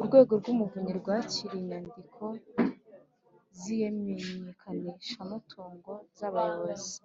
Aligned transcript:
Urwego 0.00 0.32
rw’Umuvunyi 0.40 0.92
rwakiriye 1.00 1.58
inyandiko 1.62 2.22
z’imenyekanishamutungo 3.60 5.92
z’abayobozi 6.18 6.96